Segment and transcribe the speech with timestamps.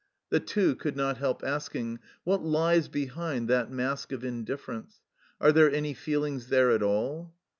[0.31, 4.99] The Two could not help asking," What lies behind that mask of indifference?
[5.39, 7.35] Are there any feelings there at all